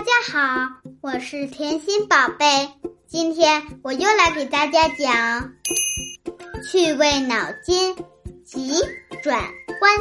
[0.00, 0.66] 大家好，
[1.02, 2.46] 我是甜心宝贝。
[3.06, 5.52] 今天我又来给大家讲
[6.64, 7.94] 趣味脑筋
[8.42, 8.72] 急
[9.22, 9.38] 转
[9.82, 9.92] 弯。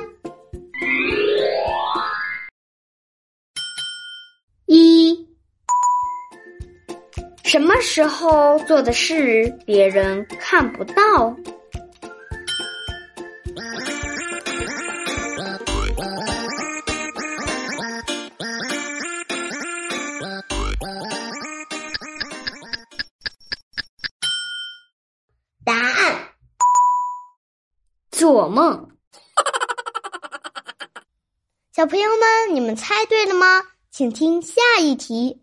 [4.67, 5.27] 一，
[7.43, 11.35] 什么时候做的事别人看不到？
[28.31, 28.87] 做梦。
[31.73, 33.63] 小朋友们，你们猜对了吗？
[33.89, 35.41] 请听下一题。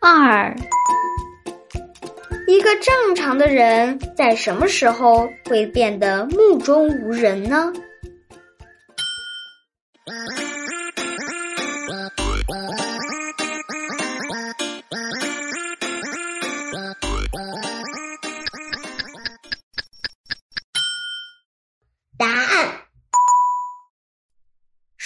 [0.00, 0.56] 二，
[2.48, 7.70] 一个正常的人在什么时候会变得目中无人呢？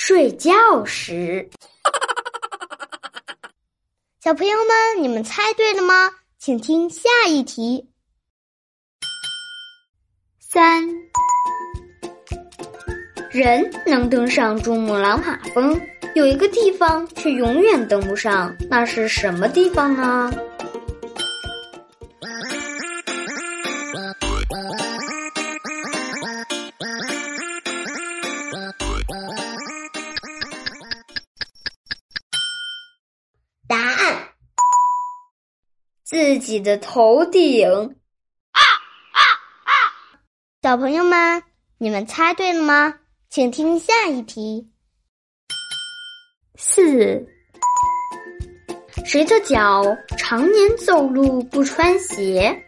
[0.08, 0.50] 睡觉
[0.86, 1.46] 时。
[4.24, 6.10] 小朋友们，你们猜对了吗？
[6.38, 7.90] 请听下一题。
[10.40, 10.82] 三，
[13.30, 15.78] 人能登上珠穆朗玛峰，
[16.14, 20.32] 有一个地方却永远登不上，那是什么地方呢？
[36.08, 37.68] 自己的头顶。
[37.68, 38.60] 啊
[39.12, 39.20] 啊
[39.64, 39.70] 啊！
[40.62, 41.42] 小朋友们，
[41.76, 42.94] 你们猜对了吗？
[43.28, 44.70] 请听下一题。
[46.56, 47.26] 四，
[49.04, 49.84] 谁的脚
[50.16, 52.64] 常年走路不穿鞋？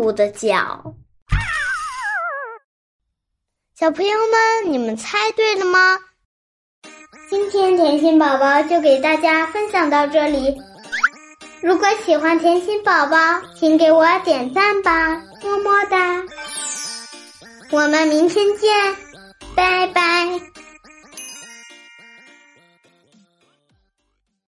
[0.00, 0.94] 物的脚。
[3.78, 5.98] 小朋友们，你们猜对了吗？
[7.28, 10.56] 今天甜心宝宝就给大家分享到这里。
[11.60, 13.16] 如果喜欢甜心宝宝，
[13.54, 16.22] 请给我点赞吧，么么哒！
[17.70, 18.96] 我们明天见，